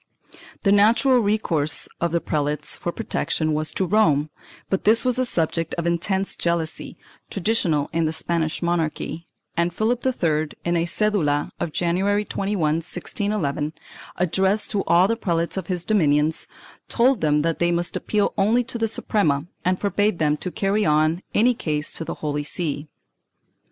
[0.63, 4.31] The natural recourse of the prelates for protection was to Rome,
[4.67, 6.97] but this was a subject of intense jealousy,
[7.29, 13.73] traditional in the Spanish monarchy, and Philip III, in a cedula of January 21, 1611,
[14.15, 16.47] addressed to all the prelates of his dominions,
[16.89, 20.83] told them that they must appeal only to the Suprema and forbade them to carry
[20.83, 22.87] any case to the Holy See.